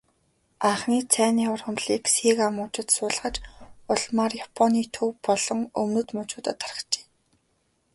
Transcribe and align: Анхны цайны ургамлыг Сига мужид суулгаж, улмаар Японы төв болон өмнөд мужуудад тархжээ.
Анхны 0.69 0.97
цайны 1.13 1.43
ургамлыг 1.53 2.03
Сига 2.13 2.47
мужид 2.57 2.87
суулгаж, 2.95 3.35
улмаар 3.91 4.33
Японы 4.45 4.81
төв 4.95 5.09
болон 5.25 5.59
өмнөд 5.81 6.07
мужуудад 6.17 6.57
тархжээ. 6.63 7.05